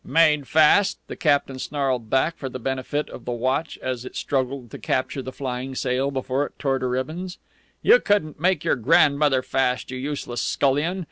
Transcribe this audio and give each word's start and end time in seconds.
"Made 0.03 0.47
fast?" 0.47 0.97
the 1.05 1.15
captain 1.15 1.59
snarled 1.59 2.09
back, 2.09 2.35
for 2.35 2.49
the 2.49 2.57
benefit 2.57 3.07
of 3.11 3.25
the 3.25 3.31
watch 3.31 3.77
as 3.83 4.03
it 4.03 4.15
struggled 4.15 4.71
to 4.71 4.79
capture 4.79 5.21
the 5.21 5.31
flying 5.31 5.75
sail 5.75 6.09
before 6.09 6.43
it 6.47 6.57
tore 6.57 6.79
to 6.79 6.87
ribbons. 6.87 7.37
"You 7.83 7.99
couldn't 7.99 8.39
make 8.39 8.63
your 8.63 8.77
grandmother 8.77 9.43
fast, 9.43 9.91
you 9.91 9.99
useless 9.99 10.41
scullion. 10.41 10.99